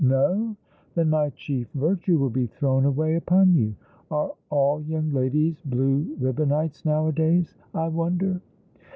[0.03, 0.57] "No;
[0.97, 3.75] tbea my chief virtue will be thrown away upon you.
[4.09, 8.41] Are all young ladies blue ribbonites nowadays, I wonder